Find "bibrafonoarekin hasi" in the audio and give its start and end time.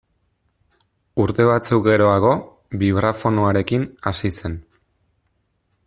2.85-4.33